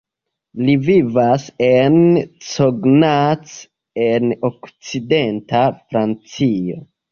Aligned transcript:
Li 0.69 0.73
vivas 0.85 1.43
en 1.67 1.97
Cognac 2.47 3.53
en 4.09 4.35
okcidenta 4.51 5.63
Francio. 5.79 6.83